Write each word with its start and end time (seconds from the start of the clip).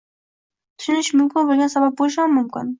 Tushunish 0.79 1.13
mumkin 1.21 1.47
bo‘lgan 1.53 1.73
sabab 1.77 1.97
bo‘lishi 2.03 2.23
ham 2.25 2.39
mumkin. 2.41 2.69